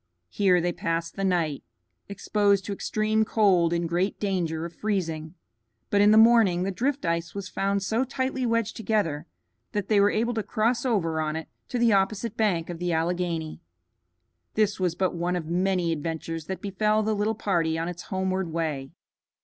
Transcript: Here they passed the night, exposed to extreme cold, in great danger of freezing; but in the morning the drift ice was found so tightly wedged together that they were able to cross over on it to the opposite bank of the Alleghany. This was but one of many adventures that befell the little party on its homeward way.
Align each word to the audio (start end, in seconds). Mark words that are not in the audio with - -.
Here 0.29 0.59
they 0.59 0.73
passed 0.73 1.15
the 1.15 1.23
night, 1.23 1.63
exposed 2.09 2.65
to 2.65 2.73
extreme 2.73 3.23
cold, 3.23 3.71
in 3.71 3.85
great 3.85 4.19
danger 4.19 4.65
of 4.65 4.73
freezing; 4.73 5.35
but 5.91 6.01
in 6.01 6.09
the 6.09 6.17
morning 6.17 6.63
the 6.63 6.71
drift 6.71 7.05
ice 7.05 7.35
was 7.35 7.47
found 7.49 7.83
so 7.83 8.03
tightly 8.03 8.43
wedged 8.43 8.75
together 8.75 9.27
that 9.73 9.89
they 9.89 9.99
were 10.01 10.09
able 10.09 10.33
to 10.33 10.41
cross 10.41 10.87
over 10.87 11.21
on 11.21 11.35
it 11.35 11.49
to 11.67 11.77
the 11.77 11.93
opposite 11.93 12.35
bank 12.35 12.67
of 12.67 12.79
the 12.79 12.91
Alleghany. 12.91 13.61
This 14.55 14.79
was 14.79 14.95
but 14.95 15.13
one 15.13 15.35
of 15.35 15.45
many 15.45 15.91
adventures 15.91 16.45
that 16.47 16.61
befell 16.61 17.03
the 17.03 17.13
little 17.15 17.35
party 17.35 17.77
on 17.77 17.87
its 17.87 18.01
homeward 18.09 18.51
way. 18.51 18.89